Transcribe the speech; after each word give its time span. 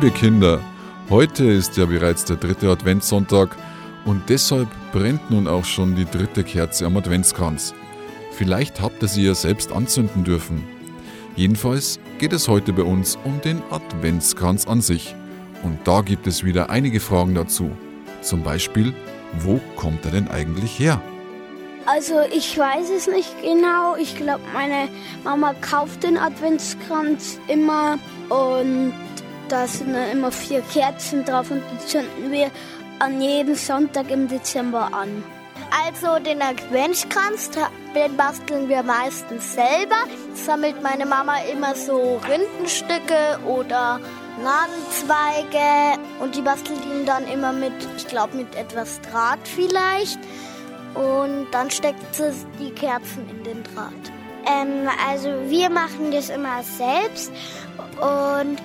Liebe 0.00 0.14
Kinder, 0.14 0.60
heute 1.10 1.44
ist 1.44 1.76
ja 1.76 1.84
bereits 1.84 2.24
der 2.24 2.36
dritte 2.36 2.70
Adventssonntag 2.70 3.56
und 4.04 4.22
deshalb 4.28 4.68
brennt 4.92 5.28
nun 5.28 5.48
auch 5.48 5.64
schon 5.64 5.96
die 5.96 6.04
dritte 6.04 6.44
Kerze 6.44 6.86
am 6.86 6.96
Adventskranz. 6.96 7.74
Vielleicht 8.30 8.80
habt 8.80 9.02
ihr 9.02 9.08
sie 9.08 9.24
ja 9.24 9.34
selbst 9.34 9.72
anzünden 9.72 10.22
dürfen. 10.22 10.62
Jedenfalls 11.34 11.98
geht 12.20 12.32
es 12.32 12.46
heute 12.46 12.72
bei 12.72 12.84
uns 12.84 13.18
um 13.24 13.40
den 13.40 13.60
Adventskranz 13.72 14.68
an 14.68 14.82
sich. 14.82 15.16
Und 15.64 15.80
da 15.82 16.02
gibt 16.02 16.28
es 16.28 16.44
wieder 16.44 16.70
einige 16.70 17.00
Fragen 17.00 17.34
dazu. 17.34 17.72
Zum 18.20 18.44
Beispiel, 18.44 18.94
wo 19.40 19.60
kommt 19.74 20.04
er 20.04 20.12
denn 20.12 20.28
eigentlich 20.28 20.78
her? 20.78 21.02
Also 21.86 22.20
ich 22.32 22.56
weiß 22.56 22.88
es 22.96 23.08
nicht 23.08 23.34
genau. 23.42 23.96
Ich 23.96 24.16
glaube, 24.16 24.42
meine 24.52 24.88
Mama 25.24 25.54
kauft 25.54 26.04
den 26.04 26.18
Adventskranz 26.18 27.40
immer 27.48 27.98
und 28.28 28.92
da 29.48 29.66
sind 29.66 29.94
dann 29.94 30.10
immer 30.10 30.30
vier 30.30 30.60
Kerzen 30.60 31.24
drauf 31.24 31.50
und 31.50 31.62
die 31.72 31.86
zünden 31.86 32.30
wir 32.30 32.50
an 32.98 33.20
jedem 33.20 33.54
Sonntag 33.54 34.10
im 34.10 34.28
Dezember 34.28 34.90
an. 34.92 35.24
Also 35.86 36.22
den 36.22 36.40
Adventskranz, 36.40 37.50
den 37.94 38.16
basteln 38.16 38.68
wir 38.68 38.82
meistens 38.82 39.54
selber. 39.54 39.96
Sammelt 40.34 40.82
meine 40.82 41.04
Mama 41.04 41.38
immer 41.52 41.74
so 41.74 42.20
Rindenstücke 42.28 43.38
oder 43.46 44.00
Nadenzweige 44.42 46.00
und 46.20 46.34
die 46.34 46.42
bastelt 46.42 46.84
ihn 46.84 47.04
dann 47.04 47.26
immer 47.26 47.52
mit, 47.52 47.72
ich 47.96 48.06
glaube 48.06 48.36
mit 48.36 48.54
etwas 48.54 49.00
Draht 49.02 49.40
vielleicht. 49.44 50.18
Und 50.94 51.48
dann 51.52 51.70
steckt 51.70 52.14
sie 52.14 52.32
die 52.58 52.70
Kerzen 52.70 53.28
in 53.28 53.44
den 53.44 53.62
Draht. 53.62 53.92
Ähm, 54.46 54.88
also 55.08 55.28
wir 55.48 55.68
machen 55.70 56.10
das 56.10 56.30
immer 56.30 56.62
selbst 56.62 57.30
und 58.00 58.58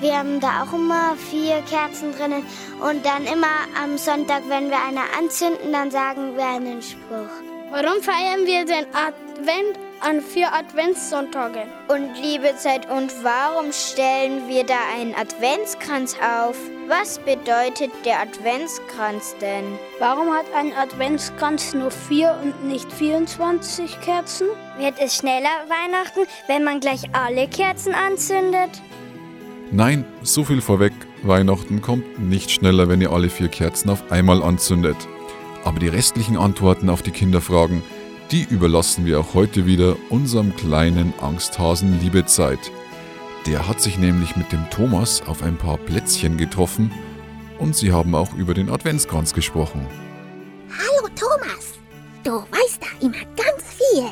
wir 0.00 0.16
haben 0.16 0.38
da 0.40 0.62
auch 0.62 0.72
immer 0.72 1.16
vier 1.16 1.60
Kerzen 1.62 2.12
drinnen 2.12 2.44
und 2.80 3.04
dann 3.04 3.24
immer 3.24 3.66
am 3.82 3.98
Sonntag, 3.98 4.42
wenn 4.48 4.70
wir 4.70 4.78
eine 4.78 5.00
anzünden, 5.18 5.72
dann 5.72 5.90
sagen 5.90 6.36
wir 6.36 6.46
einen 6.46 6.80
Spruch. 6.82 7.30
Warum 7.70 8.00
feiern 8.00 8.46
wir 8.46 8.64
den 8.64 8.86
Advent 8.94 9.78
an 10.00 10.22
vier 10.22 10.52
Adventssonntagen? 10.54 11.68
Und 11.88 12.14
liebe 12.16 12.56
Zeit, 12.56 12.88
und 12.88 13.12
warum 13.22 13.72
stellen 13.72 14.48
wir 14.48 14.64
da 14.64 14.78
einen 14.94 15.14
Adventskranz 15.14 16.16
auf? 16.22 16.56
Was 16.86 17.18
bedeutet 17.18 17.90
der 18.04 18.20
Adventskranz 18.20 19.36
denn? 19.40 19.78
Warum 19.98 20.32
hat 20.32 20.46
ein 20.54 20.72
Adventskranz 20.74 21.74
nur 21.74 21.90
vier 21.90 22.38
und 22.42 22.64
nicht 22.64 22.90
24 22.92 24.00
Kerzen? 24.00 24.46
Wird 24.78 24.94
es 24.98 25.16
schneller 25.16 25.66
Weihnachten, 25.68 26.20
wenn 26.46 26.64
man 26.64 26.80
gleich 26.80 27.02
alle 27.12 27.48
Kerzen 27.48 27.94
anzündet? 27.94 28.70
Nein, 29.70 30.06
so 30.22 30.44
viel 30.44 30.62
vorweg, 30.62 30.94
Weihnachten 31.22 31.82
kommt 31.82 32.18
nicht 32.18 32.50
schneller, 32.50 32.88
wenn 32.88 33.02
ihr 33.02 33.12
alle 33.12 33.28
vier 33.28 33.48
Kerzen 33.48 33.90
auf 33.90 34.10
einmal 34.10 34.42
anzündet. 34.42 34.96
Aber 35.62 35.78
die 35.78 35.88
restlichen 35.88 36.38
Antworten 36.38 36.88
auf 36.88 37.02
die 37.02 37.10
Kinderfragen, 37.10 37.82
die 38.30 38.44
überlassen 38.44 39.04
wir 39.04 39.20
auch 39.20 39.34
heute 39.34 39.66
wieder 39.66 39.96
unserem 40.08 40.56
kleinen 40.56 41.12
Angsthasen 41.20 42.00
Liebezeit. 42.00 42.58
Der 43.46 43.68
hat 43.68 43.82
sich 43.82 43.98
nämlich 43.98 44.36
mit 44.36 44.52
dem 44.52 44.70
Thomas 44.70 45.22
auf 45.26 45.42
ein 45.42 45.56
paar 45.56 45.76
Plätzchen 45.76 46.38
getroffen 46.38 46.90
und 47.58 47.76
sie 47.76 47.92
haben 47.92 48.14
auch 48.14 48.32
über 48.34 48.54
den 48.54 48.70
Adventskranz 48.70 49.34
gesprochen. 49.34 49.86
Hallo 50.70 51.08
Thomas, 51.14 51.74
du 52.24 52.30
weißt 52.30 52.80
da 52.80 53.04
immer 53.04 53.20
ganz 53.36 53.64
viel. 53.76 54.04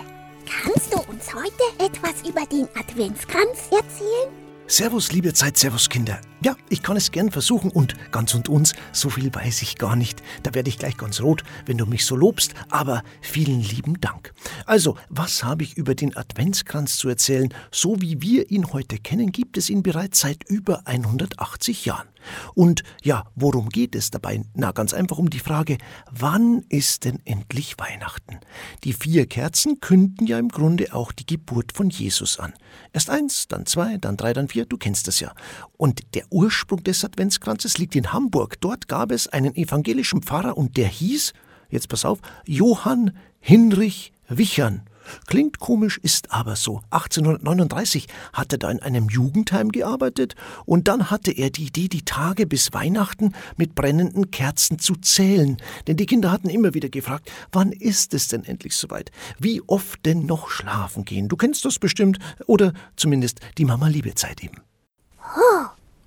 Kannst 0.63 0.93
du 0.93 0.99
uns 1.11 1.35
heute 1.35 1.85
etwas 1.85 2.29
über 2.29 2.45
den 2.45 2.69
Adventskranz 2.79 3.69
erzählen? 3.71 4.46
Servus, 4.69 5.13
liebe 5.13 5.33
Zeit, 5.33 5.57
Servus, 5.57 5.89
Kinder. 5.89 6.21
Ja, 6.43 6.55
ich 6.69 6.83
kann 6.83 6.99
es 6.99 7.13
gern 7.13 7.31
versuchen 7.31 7.71
und 7.71 7.95
ganz 8.13 8.35
und 8.35 8.51
uns, 8.51 8.75
so 8.93 9.09
viel 9.09 9.35
weiß 9.35 9.63
ich 9.63 9.77
gar 9.79 9.97
nicht. 9.97 10.23
Da 10.43 10.53
werde 10.55 10.69
ich 10.69 10.79
gleich 10.79 10.99
ganz 10.99 11.23
rot, 11.23 11.43
wenn 11.65 11.79
du 11.79 11.87
mich 11.87 12.05
so 12.05 12.15
lobst, 12.15 12.53
aber 12.69 13.03
vielen 13.23 13.63
lieben 13.63 14.01
Dank. 14.01 14.35
Also, 14.67 14.97
was 15.09 15.45
habe 15.45 15.63
ich 15.63 15.79
über 15.79 15.95
den 15.95 16.15
Adventskranz 16.15 16.99
zu 16.99 17.09
erzählen? 17.09 17.55
So 17.71 18.03
wie 18.03 18.21
wir 18.21 18.51
ihn 18.51 18.73
heute 18.75 18.99
kennen, 18.99 19.33
gibt 19.33 19.57
es 19.57 19.71
ihn 19.71 19.83
bereits 19.83 20.21
seit 20.21 20.45
über 20.45 20.87
180 20.87 21.87
Jahren. 21.87 22.09
Und 22.55 22.83
ja, 23.03 23.25
worum 23.35 23.69
geht 23.69 23.95
es 23.95 24.11
dabei? 24.11 24.43
Na, 24.55 24.73
ganz 24.73 24.93
einfach 24.95 25.19
um 25.19 25.31
die 25.31 25.39
Frage, 25.39 25.79
wann 26.11 26.65
ist 26.69 27.05
denn 27.05 27.21
endlich 27.25 27.79
Weihnachten? 27.79 28.41
Die 28.85 28.93
vier 28.93 29.27
Kerzen 29.27 29.81
künden 29.81 30.27
ja 30.27 30.39
im 30.39 30.49
Grunde 30.49 30.93
auch 30.93 31.13
die 31.13 31.27
Geburt 31.27 31.73
von 31.73 31.91
Jesus 31.91 32.39
an. 32.39 32.53
Erst 32.93 33.11
eins, 33.11 33.49
dann 33.49 33.67
zwei, 33.67 33.97
dann 33.99 34.17
drei, 34.17 34.33
dann 34.33 34.49
vier, 34.49 34.67
du 34.67 34.77
kennst 34.77 35.09
das 35.09 35.21
ja. 35.21 35.33
Und 35.77 36.15
der 36.15 36.26
Ursprung 36.31 36.83
des 36.85 37.05
Adventskranzes 37.05 37.79
liegt 37.79 37.97
in 37.97 38.13
Hamburg. 38.13 38.61
Dort 38.61 38.89
gab 38.89 39.13
es 39.13 39.29
einen 39.29 39.55
evangelischen 39.55 40.23
Pfarrer 40.23 40.57
und 40.57 40.77
der 40.77 40.89
hieß, 40.89 41.33
jetzt 41.71 41.89
pass 41.89 42.05
auf, 42.05 42.21
Johann 42.47 43.13
Hinrich 43.41 44.13
Wichern. 44.29 44.83
Klingt 45.27 45.59
komisch, 45.59 45.99
ist 46.03 46.33
aber 46.33 46.57
so. 46.57 46.83
1839 46.91 48.09
hat 48.33 48.53
er 48.53 48.59
da 48.59 48.71
in 48.71 48.81
einem 48.81 49.09
Jugendheim 49.09 49.71
gearbeitet 49.71 50.35
und 50.65 50.89
dann 50.89 51.11
hatte 51.11 51.31
er 51.31 51.51
die 51.51 51.67
Idee, 51.67 51.89
die 51.89 52.05
Tage 52.05 52.47
bis 52.47 52.73
Weihnachten 52.73 53.33
mit 53.57 53.75
brennenden 53.75 54.31
Kerzen 54.31 54.79
zu 54.79 54.95
zählen. 54.97 55.57
Denn 55.87 55.97
die 55.97 56.07
Kinder 56.07 56.31
hatten 56.31 56.49
immer 56.49 56.75
wieder 56.75 56.89
gefragt, 56.89 57.31
wann 57.53 57.73
ist 57.73 58.15
es 58.15 58.29
denn 58.29 58.45
endlich 58.45 58.77
soweit? 58.77 59.11
Wie 59.39 59.63
oft 59.67 60.05
denn 60.05 60.27
noch 60.27 60.51
schlafen 60.51 61.05
gehen? 61.05 61.29
Du 61.29 61.37
kennst 61.37 61.65
das 61.65 61.79
bestimmt 61.79 62.19
oder 62.47 62.73
zumindest 62.97 63.41
die 63.59 63.65
Mama 63.65 63.89
Liebezeit 63.89 64.43
eben. 64.43 64.66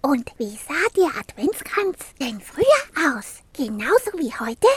Und 0.09 0.31
wie 0.39 0.57
sah 0.67 0.89
der 0.97 1.19
Adventskranz 1.19 1.99
denn 2.19 2.41
früher 2.41 3.15
aus? 3.15 3.43
Genauso 3.53 4.11
wie 4.17 4.33
heute? 4.39 4.67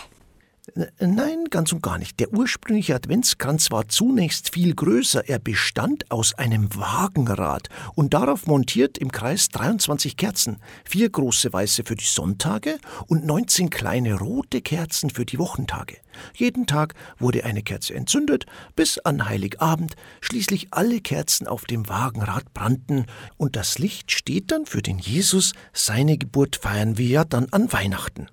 Nein, 1.00 1.46
ganz 1.50 1.72
und 1.72 1.82
gar 1.82 1.98
nicht. 1.98 2.20
Der 2.20 2.32
ursprüngliche 2.32 2.94
Adventskranz 2.94 3.72
war 3.72 3.88
zunächst 3.88 4.54
viel 4.54 4.76
größer. 4.76 5.28
Er 5.28 5.40
bestand 5.40 6.08
aus 6.12 6.34
einem 6.34 6.72
Wagenrad 6.76 7.68
und 7.96 8.14
darauf 8.14 8.46
montiert 8.46 8.96
im 8.96 9.10
Kreis 9.10 9.48
23 9.48 10.16
Kerzen. 10.16 10.58
Vier 10.84 11.10
große 11.10 11.52
weiße 11.52 11.82
für 11.84 11.96
die 11.96 12.04
Sonntage 12.04 12.78
und 13.08 13.26
19 13.26 13.70
kleine 13.70 14.14
rote 14.14 14.60
Kerzen 14.60 15.10
für 15.10 15.26
die 15.26 15.40
Wochentage. 15.40 15.96
Jeden 16.32 16.68
Tag 16.68 16.94
wurde 17.18 17.44
eine 17.44 17.64
Kerze 17.64 17.94
entzündet, 17.94 18.46
bis 18.76 18.98
an 19.00 19.28
Heiligabend 19.28 19.96
schließlich 20.20 20.68
alle 20.70 21.00
Kerzen 21.00 21.48
auf 21.48 21.64
dem 21.64 21.88
Wagenrad 21.88 22.54
brannten 22.54 23.06
und 23.36 23.56
das 23.56 23.80
Licht 23.80 24.12
steht 24.12 24.52
dann 24.52 24.64
für 24.66 24.80
den 24.80 25.00
Jesus. 25.00 25.54
Seine 25.72 26.18
Geburt 26.18 26.54
feiern 26.54 26.98
wir 26.98 27.08
ja 27.08 27.24
dann 27.24 27.48
an 27.50 27.72
Weihnachten. 27.72 28.28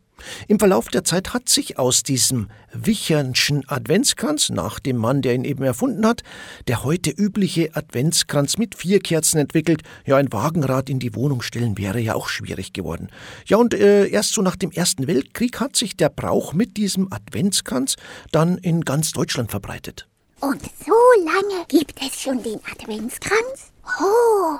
Im 0.47 0.59
Verlauf 0.59 0.87
der 0.87 1.03
Zeit 1.03 1.33
hat 1.33 1.49
sich 1.49 1.79
aus 1.79 2.03
diesem 2.03 2.49
Wichernschen 2.73 3.67
Adventskranz, 3.67 4.49
nach 4.49 4.79
dem 4.79 4.97
Mann, 4.97 5.21
der 5.21 5.33
ihn 5.33 5.43
eben 5.43 5.63
erfunden 5.63 6.05
hat, 6.05 6.23
der 6.67 6.83
heute 6.83 7.09
übliche 7.09 7.75
Adventskranz 7.75 8.57
mit 8.57 8.75
vier 8.75 8.99
Kerzen 8.99 9.39
entwickelt. 9.39 9.83
Ja, 10.05 10.17
ein 10.17 10.31
Wagenrad 10.31 10.89
in 10.89 10.99
die 10.99 11.15
Wohnung 11.15 11.41
stellen 11.41 11.77
wäre 11.77 11.99
ja 11.99 12.15
auch 12.15 12.29
schwierig 12.29 12.73
geworden. 12.73 13.09
Ja, 13.45 13.57
und 13.57 13.73
äh, 13.73 14.07
erst 14.07 14.33
so 14.33 14.41
nach 14.41 14.55
dem 14.55 14.71
Ersten 14.71 15.07
Weltkrieg 15.07 15.59
hat 15.59 15.75
sich 15.75 15.97
der 15.97 16.09
Brauch 16.09 16.53
mit 16.53 16.77
diesem 16.77 17.11
Adventskranz 17.11 17.95
dann 18.31 18.57
in 18.57 18.81
ganz 18.81 19.11
Deutschland 19.11 19.51
verbreitet. 19.51 20.07
Und 20.39 20.61
so 20.85 20.93
lange 21.25 21.65
gibt 21.67 21.99
es 22.01 22.21
schon 22.21 22.41
den 22.41 22.59
Adventskranz? 22.71 23.71
Oh, 24.01 24.59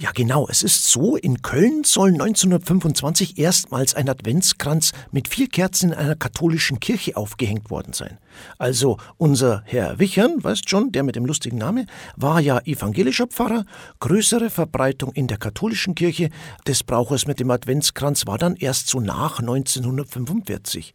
ja, 0.00 0.12
genau. 0.12 0.46
Es 0.48 0.62
ist 0.62 0.84
so, 0.90 1.16
in 1.16 1.42
Köln 1.42 1.82
soll 1.82 2.10
1925 2.12 3.36
erstmals 3.36 3.94
ein 3.96 4.08
Adventskranz 4.08 4.92
mit 5.10 5.26
vier 5.26 5.48
Kerzen 5.48 5.90
in 5.90 5.98
einer 5.98 6.14
katholischen 6.14 6.78
Kirche 6.78 7.16
aufgehängt 7.16 7.68
worden 7.70 7.92
sein. 7.92 8.18
Also 8.58 8.98
unser 9.16 9.62
Herr 9.64 9.98
Wichern, 9.98 10.42
weißt 10.42 10.68
schon, 10.68 10.92
der 10.92 11.02
mit 11.02 11.16
dem 11.16 11.26
lustigen 11.26 11.58
Namen, 11.58 11.88
war 12.16 12.40
ja 12.40 12.60
evangelischer 12.60 13.26
Pfarrer. 13.26 13.64
Größere 14.00 14.50
Verbreitung 14.50 15.12
in 15.12 15.26
der 15.26 15.38
katholischen 15.38 15.94
Kirche 15.94 16.30
des 16.66 16.84
Brauches 16.84 17.26
mit 17.26 17.40
dem 17.40 17.50
Adventskranz 17.50 18.26
war 18.26 18.38
dann 18.38 18.56
erst 18.56 18.88
so 18.88 19.00
nach 19.00 19.40
1945. 19.40 20.94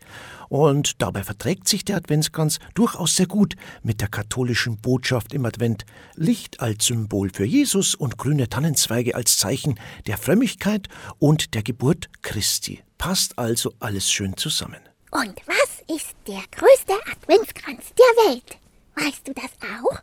Und 0.49 1.01
dabei 1.01 1.23
verträgt 1.23 1.67
sich 1.67 1.83
der 1.83 1.97
Adventskranz 1.97 2.59
durchaus 2.75 3.15
sehr 3.15 3.25
gut 3.25 3.55
mit 3.81 4.01
der 4.01 4.07
katholischen 4.07 4.77
Botschaft 4.77 5.33
im 5.33 5.45
Advent. 5.45 5.85
Licht 6.15 6.59
als 6.59 6.85
Symbol 6.85 7.31
für 7.33 7.45
Jesus 7.45 7.95
und 7.95 8.17
grüne 8.17 8.49
Tannenzweige 8.49 9.15
als 9.15 9.37
Zeichen 9.37 9.79
der 10.05 10.17
Frömmigkeit 10.17 10.89
und 11.17 11.55
der 11.55 11.63
Geburt 11.63 12.09
Christi. 12.21 12.83
Passt 12.99 13.39
also 13.39 13.73
alles 13.79 14.11
schön 14.11 14.37
zusammen. 14.37 14.79
Und 15.09 15.35
was 15.47 15.72
ist 15.87 16.15
der 16.27 16.41
größte 16.51 16.93
Adventskranz 17.11 17.85
der 17.97 18.25
Welt? 18.27 18.57
Weißt 18.95 19.27
du 19.27 19.33
das 19.33 19.51
auch? 19.61 19.99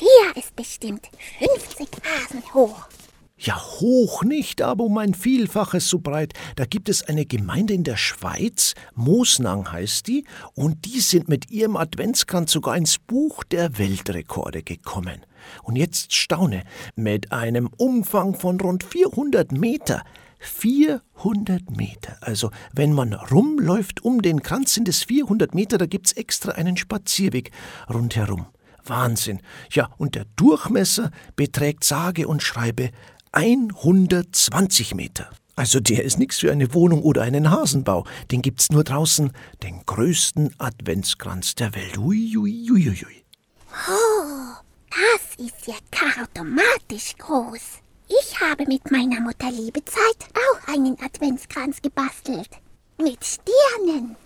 Der 0.00 0.36
ist 0.42 0.54
bestimmt 0.54 1.08
50 1.38 1.88
Hasen 2.04 2.42
hoch. 2.54 2.86
Ja, 3.38 3.62
hoch 3.62 4.24
nicht, 4.24 4.62
aber 4.62 4.84
um 4.84 4.96
ein 4.96 5.12
Vielfaches 5.12 5.90
so 5.90 5.98
breit. 5.98 6.32
Da 6.56 6.64
gibt 6.64 6.88
es 6.88 7.02
eine 7.02 7.26
Gemeinde 7.26 7.74
in 7.74 7.84
der 7.84 7.98
Schweiz, 7.98 8.74
Moosnang 8.94 9.70
heißt 9.70 10.06
die, 10.06 10.24
und 10.54 10.86
die 10.86 11.00
sind 11.00 11.28
mit 11.28 11.50
ihrem 11.50 11.76
Adventskranz 11.76 12.52
sogar 12.52 12.78
ins 12.78 12.98
Buch 12.98 13.44
der 13.44 13.76
Weltrekorde 13.76 14.62
gekommen. 14.62 15.26
Und 15.62 15.76
jetzt 15.76 16.14
staune, 16.14 16.62
mit 16.94 17.30
einem 17.30 17.68
Umfang 17.76 18.34
von 18.34 18.58
rund 18.58 18.84
400 18.84 19.52
Meter 19.52 20.02
400 20.38 21.70
Meter. 21.70 22.16
Also, 22.20 22.50
wenn 22.72 22.92
man 22.92 23.12
rumläuft 23.12 24.04
um 24.04 24.22
den 24.22 24.42
Kranz, 24.42 24.74
sind 24.74 24.88
es 24.88 25.02
400 25.04 25.54
Meter, 25.54 25.78
da 25.78 25.86
gibt's 25.86 26.12
extra 26.12 26.52
einen 26.52 26.76
Spazierweg 26.76 27.50
rundherum. 27.92 28.46
Wahnsinn. 28.84 29.40
Ja, 29.70 29.90
und 29.98 30.14
der 30.14 30.26
Durchmesser 30.36 31.10
beträgt 31.34 31.84
sage 31.84 32.28
und 32.28 32.42
schreibe 32.42 32.90
120 33.32 34.94
Meter. 34.94 35.30
Also 35.56 35.80
der 35.80 36.04
ist 36.04 36.18
nichts 36.18 36.38
für 36.38 36.52
eine 36.52 36.74
Wohnung 36.74 37.02
oder 37.02 37.22
einen 37.22 37.50
Hasenbau. 37.50 38.06
Den 38.30 38.42
gibt's 38.42 38.70
nur 38.70 38.84
draußen, 38.84 39.32
den 39.62 39.84
größten 39.86 40.54
Adventskranz 40.58 41.54
der 41.54 41.74
Welt. 41.74 41.96
Ui, 41.96 42.36
ui, 42.36 42.70
ui, 42.70 42.90
ui. 42.90 43.24
Oh, 43.88 44.54
das 44.90 45.46
ist 45.46 45.66
ja 45.66 45.74
automatisch 46.22 47.16
groß. 47.18 47.80
Ich 48.08 48.40
habe 48.40 48.64
mit 48.66 48.90
meiner 48.90 49.20
Mutter 49.20 49.50
Liebezeit 49.50 50.16
auch 50.32 50.68
einen 50.72 50.96
Adventskranz 51.02 51.82
gebastelt. 51.82 52.48
Mit 52.98 53.18
Sternen. 53.24 54.16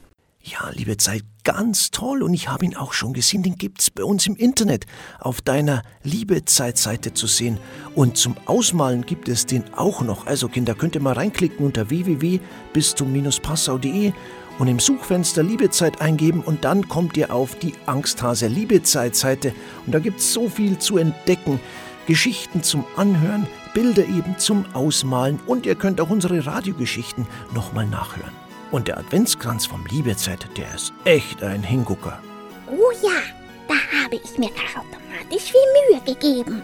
Ja, 0.42 0.70
liebe 0.72 0.98
Zeit, 0.98 1.22
ganz 1.44 1.90
toll 1.90 2.22
und 2.22 2.32
ich 2.34 2.48
habe 2.48 2.64
ihn 2.64 2.76
auch 2.76 2.92
schon 2.92 3.14
gesehen. 3.14 3.42
Den 3.42 3.56
gibt's 3.56 3.90
bei 3.90 4.04
uns 4.04 4.26
im 4.26 4.36
Internet 4.36 4.84
auf 5.18 5.40
deiner 5.40 5.82
Liebezeit-Seite 6.02 7.14
zu 7.14 7.26
sehen. 7.26 7.58
Und 7.94 8.18
zum 8.18 8.36
Ausmalen 8.46 9.06
gibt 9.06 9.28
es 9.28 9.46
den 9.46 9.64
auch 9.74 10.02
noch. 10.02 10.26
Also 10.26 10.48
Kinder, 10.48 10.74
könnt 10.74 10.94
ihr 10.94 11.00
mal 11.00 11.14
reinklicken 11.14 11.64
unter 11.64 11.88
www.bistum-passau.de 11.90 14.12
und 14.58 14.68
im 14.68 14.78
Suchfenster 14.78 15.42
Liebezeit 15.42 16.02
eingeben 16.02 16.42
und 16.42 16.64
dann 16.64 16.86
kommt 16.88 17.16
ihr 17.16 17.34
auf 17.34 17.54
die 17.54 17.72
Angsthase 17.86 18.46
Liebezeit-Seite 18.46 19.54
und 19.86 19.94
da 19.94 20.00
gibt's 20.00 20.30
so 20.32 20.50
viel 20.50 20.78
zu 20.78 20.98
entdecken. 20.98 21.60
Geschichten 22.06 22.62
zum 22.62 22.84
Anhören, 22.96 23.46
Bilder 23.74 24.02
eben 24.02 24.38
zum 24.38 24.64
Ausmalen 24.74 25.38
und 25.46 25.66
ihr 25.66 25.74
könnt 25.74 26.00
auch 26.00 26.10
unsere 26.10 26.44
Radiogeschichten 26.46 27.26
nochmal 27.54 27.86
nachhören. 27.86 28.32
Und 28.70 28.88
der 28.88 28.98
Adventskranz 28.98 29.66
vom 29.66 29.84
Liebezeit, 29.86 30.46
der 30.56 30.74
ist 30.74 30.92
echt 31.04 31.42
ein 31.42 31.62
Hingucker. 31.62 32.20
Oh 32.68 32.92
ja, 33.02 33.20
da 33.68 33.74
habe 34.04 34.16
ich 34.16 34.38
mir 34.38 34.50
automatisch 34.74 35.52
viel 35.52 35.90
Mühe 35.90 36.00
gegeben. 36.04 36.62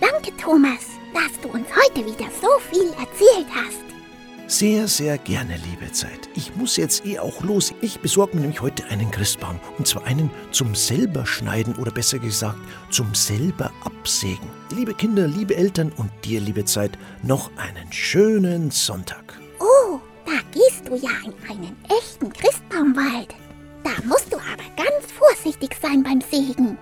Danke, 0.00 0.36
Thomas, 0.36 0.86
dass 1.12 1.40
du 1.42 1.48
uns 1.48 1.66
heute 1.74 2.06
wieder 2.06 2.30
so 2.40 2.48
viel 2.70 2.88
erzählt 2.90 3.48
hast. 3.52 3.87
Sehr, 4.50 4.88
sehr 4.88 5.18
gerne, 5.18 5.60
liebe 5.70 5.92
Zeit. 5.92 6.30
Ich 6.34 6.56
muss 6.56 6.78
jetzt 6.78 7.04
eh 7.04 7.18
auch 7.18 7.42
los. 7.42 7.74
Ich 7.82 8.00
besorge 8.00 8.34
mir 8.34 8.40
nämlich 8.40 8.62
heute 8.62 8.82
einen 8.86 9.10
Christbaum. 9.10 9.60
Und 9.76 9.86
zwar 9.86 10.04
einen 10.04 10.30
zum 10.52 10.74
selber 10.74 11.26
schneiden 11.26 11.76
oder 11.76 11.90
besser 11.90 12.18
gesagt 12.18 12.56
zum 12.90 13.14
selber 13.14 13.70
absägen. 13.84 14.48
Liebe 14.74 14.94
Kinder, 14.94 15.28
liebe 15.28 15.54
Eltern 15.54 15.92
und 15.98 16.10
dir, 16.24 16.40
liebe 16.40 16.64
Zeit, 16.64 16.98
noch 17.22 17.50
einen 17.58 17.92
schönen 17.92 18.70
Sonntag. 18.70 19.38
Oh, 19.60 20.00
da 20.24 20.40
gehst 20.50 20.88
du 20.88 20.94
ja 20.94 21.10
in 21.26 21.34
einen 21.50 21.76
echten 22.00 22.32
Christbaumwald. 22.32 23.34
Da 23.84 23.90
musst 24.06 24.32
du 24.32 24.38
aber 24.38 24.64
ganz 24.78 25.12
vorsichtig 25.12 25.76
sein 25.82 26.02
beim 26.02 26.22
Sägen. 26.22 26.78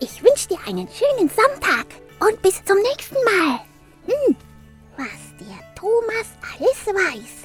Ich 0.00 0.22
wünsche 0.22 0.48
dir 0.48 0.58
einen 0.66 0.88
schönen 0.88 1.28
Sonntag 1.28 1.84
und 2.18 2.40
bis 2.40 2.64
zum 2.64 2.78
nächsten 2.78 3.16
Mal. 3.26 3.60
Thomas 5.80 6.26
alles 6.42 6.86
weiß. 6.94 7.39